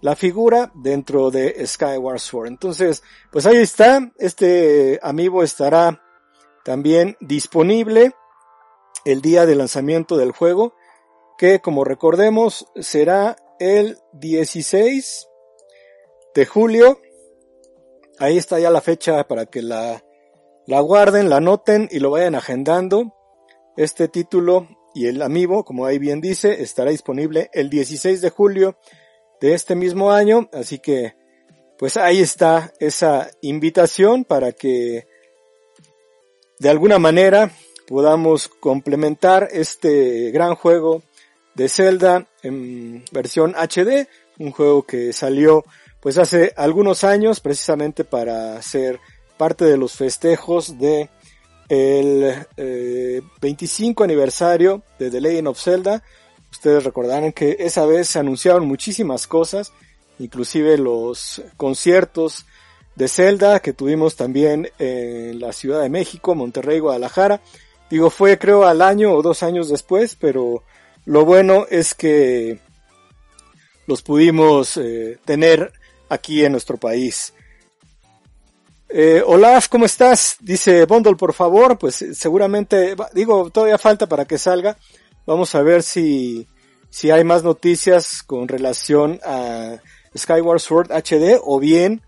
la 0.00 0.14
figura 0.14 0.70
dentro 0.76 1.32
de 1.32 1.66
Skyward 1.66 2.20
Sword. 2.20 2.46
Entonces, 2.46 3.02
pues 3.32 3.46
ahí 3.46 3.56
está, 3.56 4.12
este 4.16 5.00
amiibo 5.02 5.42
estará 5.42 6.00
también 6.64 7.16
disponible 7.18 8.12
el 9.04 9.22
día 9.22 9.44
de 9.44 9.56
lanzamiento 9.56 10.16
del 10.16 10.30
juego, 10.30 10.76
que 11.36 11.58
como 11.58 11.82
recordemos 11.82 12.64
será 12.76 13.34
el 13.58 13.98
16 14.12 15.26
de 16.32 16.46
julio. 16.46 17.00
Ahí 18.20 18.36
está 18.36 18.60
ya 18.60 18.70
la 18.70 18.82
fecha 18.82 19.26
para 19.26 19.46
que 19.46 19.62
la, 19.62 20.04
la 20.66 20.80
guarden, 20.80 21.30
la 21.30 21.38
anoten 21.38 21.88
y 21.90 22.00
lo 22.00 22.10
vayan 22.10 22.34
agendando. 22.34 23.14
Este 23.78 24.08
título 24.08 24.68
y 24.94 25.06
el 25.06 25.22
amiibo, 25.22 25.64
como 25.64 25.86
ahí 25.86 25.98
bien 25.98 26.20
dice, 26.20 26.62
estará 26.62 26.90
disponible 26.90 27.48
el 27.54 27.70
16 27.70 28.20
de 28.20 28.28
julio 28.28 28.76
de 29.40 29.54
este 29.54 29.74
mismo 29.74 30.12
año. 30.12 30.50
Así 30.52 30.80
que, 30.80 31.14
pues 31.78 31.96
ahí 31.96 32.20
está 32.20 32.74
esa 32.78 33.30
invitación 33.40 34.26
para 34.26 34.52
que 34.52 35.06
de 36.58 36.68
alguna 36.68 36.98
manera 36.98 37.50
podamos 37.88 38.48
complementar 38.48 39.48
este 39.50 40.30
gran 40.30 40.56
juego 40.56 41.02
de 41.54 41.70
Zelda 41.70 42.28
en 42.42 43.02
versión 43.12 43.54
HD, 43.54 44.08
un 44.38 44.50
juego 44.50 44.82
que 44.82 45.14
salió 45.14 45.64
pues 46.00 46.18
hace 46.18 46.52
algunos 46.56 47.04
años 47.04 47.40
precisamente 47.40 48.04
para 48.04 48.60
ser 48.62 49.00
parte 49.36 49.64
de 49.64 49.76
los 49.76 49.92
festejos 49.92 50.78
de 50.78 51.08
el 51.68 52.46
25 53.40 54.02
eh, 54.02 54.04
aniversario 54.04 54.82
de 54.98 55.10
The 55.10 55.20
Legend 55.20 55.48
of 55.48 55.60
Zelda. 55.60 56.02
Ustedes 56.50 56.82
recordarán 56.84 57.32
que 57.32 57.56
esa 57.60 57.86
vez 57.86 58.08
se 58.08 58.18
anunciaron 58.18 58.66
muchísimas 58.66 59.26
cosas, 59.26 59.72
inclusive 60.18 60.78
los 60.78 61.42
conciertos 61.56 62.46
de 62.96 63.06
Zelda 63.06 63.60
que 63.60 63.72
tuvimos 63.72 64.16
también 64.16 64.70
en 64.78 65.38
la 65.38 65.52
Ciudad 65.52 65.80
de 65.80 65.88
México, 65.88 66.34
Monterrey, 66.34 66.80
Guadalajara, 66.80 67.40
Digo, 67.90 68.08
fue 68.08 68.38
creo 68.38 68.64
al 68.64 68.82
año 68.82 69.12
o 69.12 69.20
dos 69.20 69.42
años 69.42 69.68
después, 69.68 70.14
pero 70.14 70.62
lo 71.06 71.24
bueno 71.24 71.66
es 71.68 71.92
que 71.92 72.60
los 73.88 74.02
pudimos 74.02 74.76
eh, 74.76 75.18
tener 75.24 75.72
aquí 76.10 76.44
en 76.44 76.52
nuestro 76.52 76.76
país. 76.76 77.32
Eh, 78.90 79.22
Olaf, 79.24 79.68
¿cómo 79.68 79.86
estás? 79.86 80.36
Dice 80.40 80.84
Bundle, 80.84 81.16
por 81.16 81.32
favor. 81.32 81.78
Pues 81.78 82.04
seguramente, 82.12 82.94
digo, 83.14 83.50
todavía 83.50 83.78
falta 83.78 84.06
para 84.06 84.26
que 84.26 84.36
salga. 84.36 84.76
Vamos 85.24 85.54
a 85.54 85.62
ver 85.62 85.82
si, 85.82 86.46
si 86.90 87.10
hay 87.10 87.24
más 87.24 87.44
noticias 87.44 88.22
con 88.22 88.48
relación 88.48 89.20
a 89.24 89.76
Skyward 90.16 90.60
Sword 90.60 90.90
HD 90.90 91.40
o 91.42 91.60
bien 91.60 92.02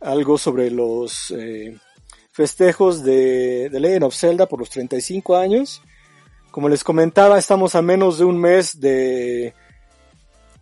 algo 0.00 0.38
sobre 0.38 0.70
los 0.70 1.30
eh, 1.36 1.78
festejos 2.32 3.04
de 3.04 3.68
The 3.70 3.78
Legend 3.78 4.04
of 4.04 4.16
Zelda 4.16 4.46
por 4.46 4.58
los 4.58 4.70
35 4.70 5.36
años. 5.36 5.82
Como 6.50 6.68
les 6.68 6.82
comentaba, 6.82 7.38
estamos 7.38 7.74
a 7.74 7.82
menos 7.82 8.18
de 8.18 8.24
un 8.24 8.38
mes 8.38 8.80
de 8.80 9.54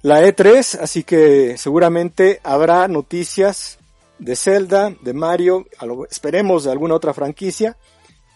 la 0.03 0.23
E3, 0.23 0.81
así 0.81 1.03
que 1.05 1.59
seguramente 1.59 2.41
habrá 2.43 2.89
noticias 2.89 3.79
de 4.19 4.37
Zelda, 4.37 4.95
de 5.01 5.13
Mario, 5.13 5.67
esperemos 6.11 6.65
de 6.65 6.73
alguna 6.73 6.95
otra 6.95 7.15
franquicia, 7.15 7.77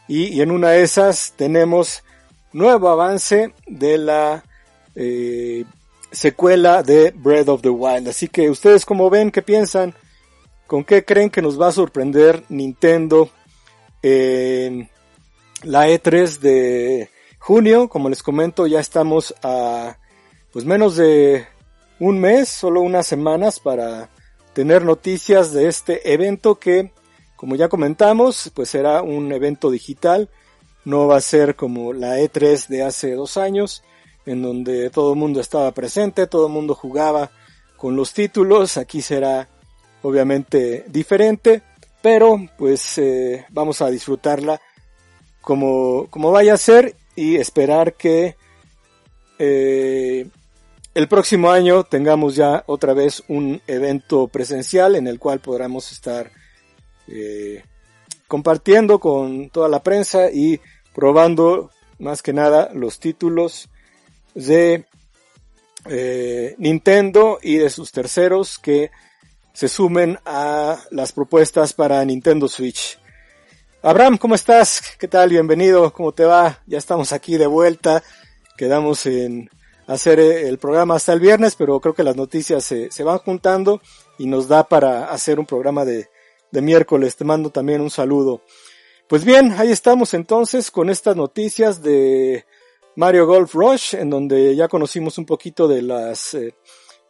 y, 0.06 0.42
en 0.42 0.50
una 0.50 0.70
de 0.70 0.82
esas 0.82 1.32
tenemos 1.36 2.02
nuevo 2.52 2.88
avance 2.88 3.54
de 3.66 3.96
la 3.96 4.44
eh, 4.94 5.64
secuela 6.10 6.82
de 6.82 7.10
Breath 7.10 7.48
of 7.48 7.62
the 7.62 7.70
Wild. 7.70 8.08
Así 8.08 8.28
que 8.28 8.50
ustedes 8.50 8.84
como 8.84 9.08
ven, 9.08 9.30
¿qué 9.30 9.40
piensan? 9.40 9.94
¿Con 10.66 10.84
qué 10.84 11.04
creen 11.04 11.30
que 11.30 11.40
nos 11.40 11.60
va 11.60 11.68
a 11.68 11.72
sorprender 11.72 12.44
Nintendo 12.50 13.30
en 14.02 14.90
la 15.62 15.88
E3 15.88 16.38
de 16.38 17.10
junio? 17.38 17.88
Como 17.88 18.10
les 18.10 18.22
comento, 18.22 18.66
ya 18.66 18.80
estamos 18.80 19.34
a 19.42 19.96
pues 20.52 20.64
menos 20.66 20.96
de 20.96 21.46
un 22.00 22.20
mes, 22.20 22.48
solo 22.48 22.80
unas 22.80 23.06
semanas 23.06 23.60
para 23.60 24.10
tener 24.52 24.84
noticias 24.84 25.52
de 25.52 25.68
este 25.68 26.12
evento 26.12 26.56
que, 26.56 26.92
como 27.36 27.56
ya 27.56 27.68
comentamos, 27.68 28.50
pues 28.54 28.70
será 28.70 29.02
un 29.02 29.32
evento 29.32 29.70
digital. 29.70 30.28
No 30.84 31.06
va 31.06 31.16
a 31.16 31.20
ser 31.20 31.56
como 31.56 31.92
la 31.92 32.18
E3 32.18 32.68
de 32.68 32.82
hace 32.82 33.14
dos 33.14 33.36
años, 33.36 33.82
en 34.26 34.42
donde 34.42 34.90
todo 34.90 35.12
el 35.12 35.18
mundo 35.18 35.40
estaba 35.40 35.72
presente, 35.72 36.26
todo 36.26 36.46
el 36.46 36.52
mundo 36.52 36.74
jugaba 36.74 37.30
con 37.76 37.96
los 37.96 38.12
títulos. 38.12 38.76
Aquí 38.76 39.02
será 39.02 39.48
obviamente 40.02 40.84
diferente, 40.88 41.62
pero 42.02 42.38
pues 42.58 42.98
eh, 42.98 43.46
vamos 43.50 43.80
a 43.82 43.88
disfrutarla 43.88 44.60
como, 45.40 46.06
como 46.10 46.30
vaya 46.30 46.54
a 46.54 46.58
ser 46.58 46.94
y 47.16 47.36
esperar 47.36 47.94
que 47.94 48.36
eh, 49.38 50.28
el 50.94 51.08
próximo 51.08 51.50
año 51.50 51.84
tengamos 51.84 52.36
ya 52.36 52.62
otra 52.66 52.94
vez 52.94 53.24
un 53.28 53.60
evento 53.66 54.28
presencial 54.28 54.94
en 54.94 55.08
el 55.08 55.18
cual 55.18 55.40
podremos 55.40 55.90
estar 55.90 56.30
eh, 57.08 57.64
compartiendo 58.28 59.00
con 59.00 59.50
toda 59.50 59.68
la 59.68 59.82
prensa 59.82 60.30
y 60.30 60.60
probando 60.94 61.70
más 61.98 62.22
que 62.22 62.32
nada 62.32 62.70
los 62.72 63.00
títulos 63.00 63.68
de 64.34 64.86
eh, 65.86 66.54
Nintendo 66.58 67.38
y 67.42 67.56
de 67.56 67.70
sus 67.70 67.90
terceros 67.90 68.58
que 68.58 68.90
se 69.52 69.68
sumen 69.68 70.18
a 70.24 70.78
las 70.90 71.12
propuestas 71.12 71.72
para 71.72 72.04
Nintendo 72.04 72.48
Switch. 72.48 72.98
Abraham, 73.82 74.16
¿cómo 74.16 74.34
estás? 74.34 74.80
¿Qué 74.98 75.08
tal? 75.08 75.30
Bienvenido, 75.30 75.92
¿cómo 75.92 76.12
te 76.12 76.24
va? 76.24 76.62
Ya 76.66 76.78
estamos 76.78 77.12
aquí 77.12 77.36
de 77.36 77.46
vuelta. 77.46 78.02
Quedamos 78.56 79.04
en 79.06 79.50
hacer 79.86 80.20
eh, 80.20 80.48
el 80.48 80.58
programa 80.58 80.96
hasta 80.96 81.12
el 81.12 81.20
viernes, 81.20 81.56
pero 81.56 81.80
creo 81.80 81.94
que 81.94 82.02
las 82.02 82.16
noticias 82.16 82.64
se, 82.64 82.90
se 82.90 83.04
van 83.04 83.18
juntando 83.18 83.80
y 84.18 84.26
nos 84.26 84.48
da 84.48 84.64
para 84.64 85.10
hacer 85.10 85.38
un 85.38 85.46
programa 85.46 85.84
de, 85.84 86.08
de 86.50 86.62
miércoles. 86.62 87.16
Te 87.16 87.24
mando 87.24 87.50
también 87.50 87.80
un 87.80 87.90
saludo. 87.90 88.42
Pues 89.08 89.24
bien, 89.24 89.52
ahí 89.52 89.70
estamos 89.70 90.14
entonces 90.14 90.70
con 90.70 90.88
estas 90.88 91.16
noticias 91.16 91.82
de 91.82 92.44
Mario 92.96 93.26
Golf 93.26 93.54
Rush, 93.54 93.94
en 93.94 94.10
donde 94.10 94.56
ya 94.56 94.68
conocimos 94.68 95.18
un 95.18 95.26
poquito 95.26 95.68
de 95.68 95.82
las 95.82 96.34
eh, 96.34 96.54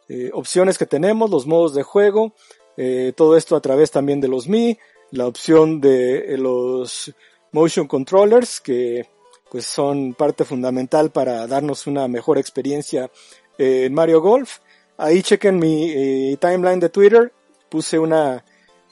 eh, 0.09 0.29
opciones 0.33 0.77
que 0.77 0.85
tenemos, 0.85 1.29
los 1.29 1.47
modos 1.47 1.73
de 1.73 1.83
juego, 1.83 2.33
todo 3.15 3.37
esto 3.37 3.55
a 3.55 3.61
través 3.61 3.89
también 3.89 4.19
de 4.19 4.27
los 4.27 4.49
Mi, 4.49 4.77
la 5.11 5.27
opción 5.27 5.79
de 5.79 6.35
los 6.37 7.09
motion 7.53 7.87
controllers 7.87 8.59
que 8.59 9.07
pues 9.49 9.65
son 9.65 10.13
parte 10.13 10.45
fundamental 10.45 11.11
para 11.11 11.47
darnos 11.47 11.87
una 11.87 12.07
mejor 12.07 12.37
experiencia 12.37 13.09
en 13.57 13.93
Mario 13.93 14.21
Golf. 14.21 14.59
Ahí 14.97 15.21
chequen 15.21 15.59
mi 15.59 16.37
timeline 16.37 16.79
de 16.79 16.89
Twitter, 16.89 17.33
puse 17.69 17.99
una 17.99 18.43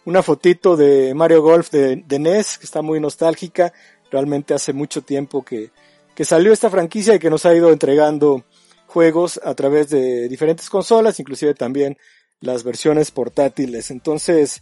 una 0.06 0.22
fotito 0.22 0.76
de 0.76 1.14
Mario 1.14 1.42
Golf 1.42 1.70
de, 1.72 1.98
de 2.06 2.20
NES 2.20 2.58
que 2.58 2.66
está 2.66 2.82
muy 2.82 3.00
nostálgica, 3.00 3.74
realmente 4.12 4.54
hace 4.54 4.74
mucho 4.74 5.02
tiempo 5.02 5.44
que, 5.44 5.72
que 6.16 6.26
salió 6.26 6.52
esta 6.52 6.70
franquicia 6.70 7.16
y 7.16 7.20
que 7.20 7.30
nos 7.30 7.46
ha 7.46 7.56
ido 7.56 7.72
entregando 7.72 8.44
juegos 8.88 9.40
a 9.44 9.54
través 9.56 9.90
de 9.90 10.28
diferentes 10.28 10.70
consolas, 10.70 11.20
inclusive 11.20 11.54
también 11.54 11.98
las 12.42 12.64
versiones 12.64 13.12
portátiles. 13.12 13.90
Entonces, 13.90 14.62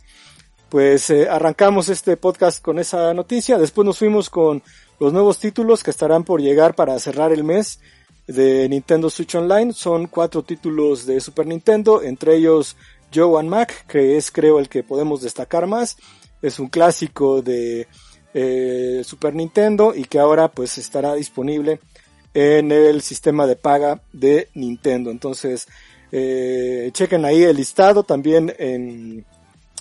pues 0.70 1.10
eh, 1.10 1.28
arrancamos 1.28 1.90
este 1.90 2.16
podcast 2.16 2.64
con 2.64 2.80
esa 2.80 3.14
noticia. 3.14 3.58
Después 3.58 3.86
nos 3.86 3.98
fuimos 3.98 4.30
con 4.30 4.64
los 5.02 5.12
nuevos 5.12 5.40
títulos 5.40 5.84
que 5.84 5.90
estarán 5.90 6.24
por 6.24 6.42
llegar 6.42 6.76
para 6.76 7.00
cerrar 7.00 7.32
el 7.32 7.44
mes 7.44 7.80
de 8.28 8.70
Nintendo 8.70 9.10
Switch 9.10 9.34
Online. 9.34 9.74
Son 9.74 10.06
cuatro 10.06 10.44
títulos 10.44 11.08
de 11.08 11.20
Super 11.20 11.48
Nintendo, 11.48 12.04
entre 12.04 12.36
ellos 12.36 12.78
Joe 13.12 13.40
and 13.40 13.50
Mac, 13.50 13.88
que 13.88 14.16
es 14.16 14.30
creo 14.30 14.60
el 14.60 14.70
que 14.70 14.84
podemos 14.84 15.24
destacar 15.24 15.66
más. 15.66 15.98
Es 16.44 16.60
un 16.60 16.68
clásico 16.68 17.42
de 17.42 17.88
eh, 18.36 19.02
Super 19.04 19.34
Nintendo 19.34 19.96
y 19.96 20.06
que 20.06 20.20
ahora 20.20 20.50
pues 20.50 20.78
estará 20.78 21.16
disponible 21.16 21.80
en 22.36 22.72
el 22.72 23.02
sistema 23.02 23.48
de 23.48 23.56
paga 23.56 24.04
de 24.14 24.50
Nintendo. 24.54 25.10
Entonces, 25.10 25.68
eh, 26.12 26.92
chequen 26.94 27.26
ahí 27.26 27.42
el 27.42 27.58
listado 27.58 28.04
también 28.04 28.54
en 28.60 29.26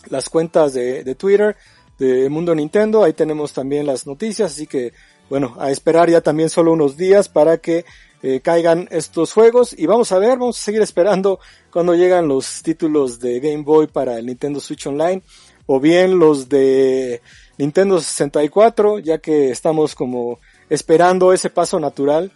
las 0.08 0.30
cuentas 0.30 0.72
de, 0.72 1.04
de, 1.04 1.14
Twitter 1.14 1.56
de 1.98 2.30
Mundo 2.30 2.54
Nintendo. 2.54 3.04
Ahí 3.04 3.12
tenemos 3.12 3.52
también 3.52 3.84
las 3.84 4.06
noticias, 4.06 4.52
así 4.52 4.66
que 4.66 4.94
bueno, 5.30 5.56
a 5.58 5.70
esperar 5.70 6.10
ya 6.10 6.20
también 6.20 6.50
solo 6.50 6.72
unos 6.72 6.96
días 6.98 7.28
para 7.28 7.58
que 7.58 7.86
eh, 8.22 8.40
caigan 8.40 8.88
estos 8.90 9.32
juegos. 9.32 9.74
Y 9.78 9.86
vamos 9.86 10.12
a 10.12 10.18
ver, 10.18 10.38
vamos 10.38 10.58
a 10.58 10.62
seguir 10.62 10.82
esperando 10.82 11.38
cuando 11.70 11.94
llegan 11.94 12.28
los 12.28 12.62
títulos 12.62 13.20
de 13.20 13.40
Game 13.40 13.62
Boy 13.62 13.86
para 13.86 14.18
el 14.18 14.26
Nintendo 14.26 14.60
Switch 14.60 14.86
Online 14.86 15.22
o 15.66 15.78
bien 15.78 16.18
los 16.18 16.48
de 16.48 17.22
Nintendo 17.56 18.00
64, 18.00 18.98
ya 18.98 19.18
que 19.18 19.50
estamos 19.50 19.94
como 19.94 20.40
esperando 20.68 21.32
ese 21.32 21.48
paso 21.48 21.78
natural 21.78 22.32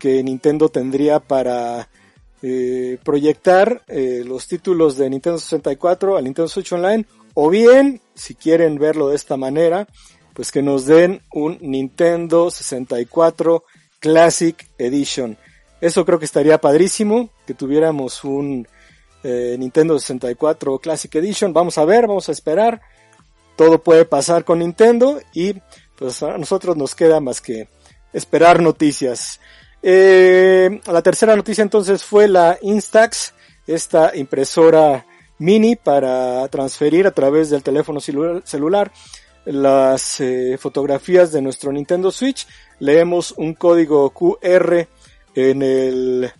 que 0.00 0.20
Nintendo 0.24 0.68
tendría 0.68 1.20
para 1.20 1.88
eh, 2.42 2.98
proyectar 3.04 3.82
eh, 3.86 4.24
los 4.26 4.48
títulos 4.48 4.96
de 4.96 5.08
Nintendo 5.08 5.38
64 5.38 6.16
al 6.16 6.24
Nintendo 6.24 6.48
Switch 6.48 6.72
Online, 6.72 7.06
o 7.34 7.50
bien, 7.50 8.00
si 8.14 8.34
quieren 8.34 8.78
verlo 8.80 9.10
de 9.10 9.14
esta 9.14 9.36
manera, 9.36 9.86
pues 10.34 10.50
que 10.50 10.62
nos 10.62 10.86
den 10.86 11.22
un 11.32 11.58
Nintendo 11.60 12.50
64 12.50 13.64
Classic 13.98 14.68
Edition. 14.78 15.36
Eso 15.80 16.04
creo 16.04 16.18
que 16.18 16.24
estaría 16.24 16.60
padrísimo, 16.60 17.30
que 17.46 17.54
tuviéramos 17.54 18.24
un 18.24 18.66
eh, 19.22 19.56
Nintendo 19.58 19.98
64 19.98 20.78
Classic 20.78 21.14
Edition. 21.14 21.52
Vamos 21.52 21.78
a 21.78 21.84
ver, 21.84 22.06
vamos 22.06 22.28
a 22.28 22.32
esperar 22.32 22.80
todo 23.56 23.82
puede 23.82 24.04
pasar 24.04 24.44
con 24.44 24.60
Nintendo 24.60 25.20
y 25.32 25.54
pues 25.96 26.22
a 26.22 26.38
nosotros 26.38 26.76
nos 26.76 26.94
queda 26.94 27.20
más 27.20 27.40
que 27.40 27.68
esperar 28.12 28.60
noticias. 28.60 29.40
Eh, 29.82 30.80
la 30.86 31.02
tercera 31.02 31.36
noticia 31.36 31.62
entonces 31.62 32.04
fue 32.04 32.28
la 32.28 32.58
Instax, 32.62 33.34
esta 33.66 34.16
impresora 34.16 35.06
mini 35.38 35.76
para 35.76 36.46
transferir 36.48 37.06
a 37.06 37.10
través 37.10 37.50
del 37.50 37.62
teléfono 37.62 38.00
celular 38.00 38.92
las 39.44 40.20
eh, 40.20 40.56
fotografías 40.58 41.32
de 41.32 41.42
nuestro 41.42 41.72
Nintendo 41.72 42.10
Switch. 42.10 42.46
Leemos 42.78 43.32
un 43.36 43.54
código 43.54 44.10
QR 44.10 44.86
en 45.34 45.62
el 45.62 46.32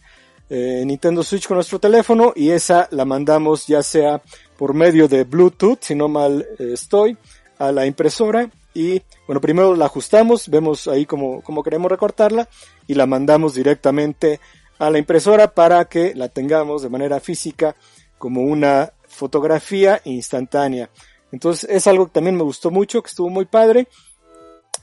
eh, 0.51 0.83
Nintendo 0.85 1.23
Switch 1.23 1.47
con 1.47 1.57
nuestro 1.57 1.79
teléfono 1.79 2.33
y 2.37 2.51
esa 2.51 2.89
la 2.91 3.05
mandamos 3.05 3.67
ya 3.67 3.83
sea 3.83 4.21
por 4.57 4.75
medio 4.75 5.09
de 5.09 5.25
Bluetooth, 5.25 5.79
si 5.81 5.95
no 5.95 6.09
mal 6.09 6.47
eh, 6.59 6.73
estoy, 6.75 7.17
a 7.59 7.73
la 7.73 7.87
impresora 7.87 8.51
y 8.75 9.03
bueno, 9.27 9.41
primero 9.41 9.75
la 9.77 9.87
ajustamos, 9.87 10.49
vemos 10.49 10.89
ahí 10.89 11.07
como, 11.07 11.43
como 11.43 11.63
queremos 11.63 11.91
recortarla 11.91 12.49
y 12.87 12.95
la 12.95 13.07
mandamos 13.07 13.55
directamente 13.55 14.41
a 14.79 14.91
la 14.91 14.99
impresora 14.99 15.55
para 15.55 15.85
que 15.87 16.15
la 16.15 16.29
tengamos 16.29 16.83
de 16.83 16.89
manera 16.89 17.21
física 17.21 17.77
como 18.19 18.43
una 18.43 18.93
fotografía 19.07 20.01
instantánea. 20.05 20.91
Entonces 21.33 21.69
es 21.69 21.87
algo 21.87 22.07
que 22.07 22.13
también 22.13 22.37
me 22.37 22.45
gustó 22.45 22.71
mucho, 22.71 23.03
que 23.03 23.09
estuvo 23.09 23.31
muy 23.31 23.47
padre. 23.47 23.89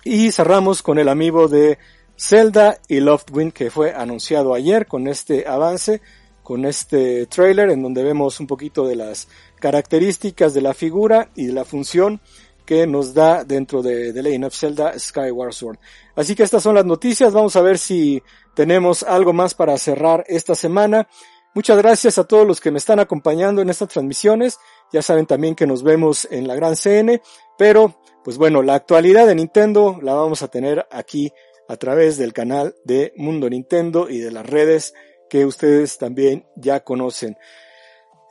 Y 0.03 0.31
cerramos 0.31 0.81
con 0.81 0.97
el 0.99 1.07
amigo 1.07 1.47
de 1.47 1.77
Zelda 2.17 2.79
y 2.87 2.99
Loftwind 2.99 3.53
que 3.53 3.71
fue 3.71 3.93
anunciado 3.93 4.53
ayer 4.53 4.87
con 4.87 5.07
este 5.07 5.47
avance, 5.47 6.01
con 6.43 6.65
este 6.65 7.27
trailer 7.27 7.69
en 7.69 7.81
donde 7.81 8.03
vemos 8.03 8.39
un 8.39 8.47
poquito 8.47 8.85
de 8.85 8.95
las 8.95 9.27
características 9.59 10.53
de 10.53 10.61
la 10.61 10.73
figura 10.73 11.29
y 11.35 11.45
de 11.45 11.53
la 11.53 11.63
función 11.63 12.19
que 12.65 12.85
nos 12.85 13.13
da 13.13 13.43
dentro 13.43 13.81
de 13.81 14.13
The 14.13 14.21
Legend 14.21 14.45
of 14.45 14.55
Zelda 14.55 14.99
Skyward 14.99 15.53
Sword. 15.53 15.79
Así 16.15 16.35
que 16.35 16.43
estas 16.43 16.61
son 16.61 16.75
las 16.75 16.85
noticias, 16.85 17.33
vamos 17.33 17.55
a 17.55 17.61
ver 17.61 17.77
si 17.77 18.21
tenemos 18.53 19.03
algo 19.03 19.33
más 19.33 19.53
para 19.53 19.77
cerrar 19.77 20.23
esta 20.27 20.53
semana. 20.55 21.07
Muchas 21.55 21.77
gracias 21.79 22.19
a 22.19 22.25
todos 22.25 22.45
los 22.45 22.61
que 22.61 22.69
me 22.69 22.77
están 22.77 22.99
acompañando 22.99 23.61
en 23.61 23.69
estas 23.69 23.89
transmisiones. 23.89 24.59
Ya 24.91 25.01
saben 25.01 25.25
también 25.25 25.55
que 25.55 25.67
nos 25.67 25.83
vemos 25.83 26.27
en 26.31 26.47
la 26.47 26.55
Gran 26.55 26.75
CN, 26.75 27.21
pero 27.57 27.95
pues 28.23 28.37
bueno, 28.37 28.61
la 28.61 28.75
actualidad 28.75 29.27
de 29.27 29.35
Nintendo 29.35 29.99
la 30.01 30.13
vamos 30.13 30.41
a 30.41 30.47
tener 30.47 30.87
aquí 30.91 31.31
a 31.67 31.77
través 31.77 32.17
del 32.17 32.33
canal 32.33 32.75
de 32.83 33.13
Mundo 33.15 33.49
Nintendo 33.49 34.09
y 34.09 34.19
de 34.19 34.31
las 34.31 34.45
redes 34.45 34.93
que 35.29 35.45
ustedes 35.45 35.97
también 35.97 36.45
ya 36.55 36.83
conocen. 36.83 37.37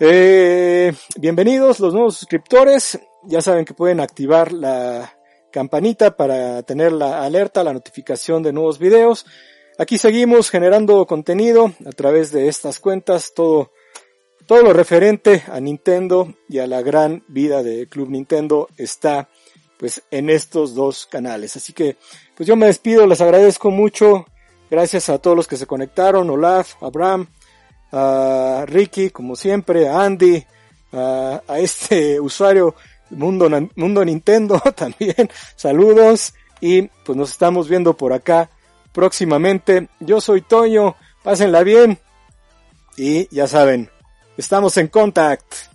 Eh, 0.01 0.93
bienvenidos 1.17 1.81
los 1.81 1.95
nuevos 1.95 2.17
suscriptores. 2.17 2.99
Ya 3.25 3.41
saben 3.41 3.65
que 3.65 3.75
pueden 3.75 4.01
activar 4.01 4.53
la 4.53 5.19
campanita 5.51 6.17
para 6.17 6.63
tener 6.63 6.93
la 6.93 7.25
alerta, 7.25 7.65
la 7.65 7.73
notificación 7.73 8.43
de 8.43 8.53
nuevos 8.53 8.79
videos. 8.79 9.27
aquí 9.79 9.99
seguimos 9.99 10.51
generando 10.51 11.07
contenido 11.07 11.73
a 11.87 11.91
través 11.91 12.33
de 12.33 12.49
estas 12.49 12.81
cuentas, 12.81 13.33
todo, 13.35 13.73
todo 14.49 14.63
lo 14.63 14.73
referente 14.73 15.45
a 15.53 15.61
Nintendo 15.61 16.35
y 16.49 16.59
a 16.59 16.67
la 16.67 16.81
gran 16.81 17.23
vida 17.29 17.63
de 17.63 17.87
Club 17.87 18.09
Nintendo 18.09 18.67
está 18.79 19.29
pues 19.77 20.03
en 20.11 20.31
estos 20.31 20.75
dos 20.75 21.05
canales. 21.05 21.55
Así 21.57 21.75
que 21.75 21.99
pues 22.35 22.47
yo 22.47 22.57
me 22.57 22.65
despido, 22.65 23.07
les 23.07 23.21
agradezco 23.21 23.71
mucho. 23.71 24.25
Gracias 24.71 25.11
a 25.11 25.19
todos 25.19 25.37
los 25.37 25.47
que 25.47 25.59
se 25.59 25.67
conectaron, 25.67 26.31
Olaf, 26.31 26.83
Abraham, 26.83 27.27
a 27.93 28.65
Ricky, 28.67 29.11
como 29.11 29.37
siempre, 29.37 29.87
a 29.87 30.03
Andy, 30.03 30.43
a, 30.93 31.43
este 31.59 32.19
usuario 32.21 32.75
Mundo, 33.11 33.51
Mundo 33.77 34.03
Nintendo 34.03 34.59
también. 34.75 35.29
Saludos 35.57 36.33
y 36.63 36.83
pues 37.05 37.19
nos 37.19 37.33
estamos 37.33 37.69
viendo 37.69 37.95
por 37.99 38.15
acá 38.15 38.49
próximamente. 38.93 39.89
Yo 40.01 40.23
soy 40.23 40.41
Toño, 40.41 40.97
pásenla 41.23 41.63
bien 41.63 41.99
y 42.97 43.29
ya 43.29 43.47
saben, 43.47 43.91
estamos 44.39 44.77
en 44.77 44.89
contact. 44.89 45.68